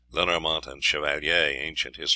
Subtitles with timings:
[0.09, 1.95] (Lenormant and Chevallier, "Anc.
[1.97, 2.09] Hist.